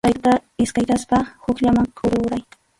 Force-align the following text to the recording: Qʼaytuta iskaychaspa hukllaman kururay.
Qʼaytuta 0.05 0.31
iskaychaspa 0.63 1.17
hukllaman 1.45 1.93
kururay. 1.99 2.43